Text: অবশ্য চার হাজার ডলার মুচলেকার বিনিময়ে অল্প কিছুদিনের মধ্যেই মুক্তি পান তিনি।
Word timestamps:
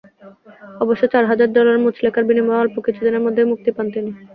অবশ্য 0.81 1.03
চার 1.13 1.23
হাজার 1.25 1.49
ডলার 1.53 1.77
মুচলেকার 1.83 2.27
বিনিময়ে 2.29 2.61
অল্প 2.61 2.75
কিছুদিনের 2.85 3.23
মধ্যেই 3.25 3.49
মুক্তি 3.51 3.69
পান 3.71 3.85
তিনি। 3.93 4.11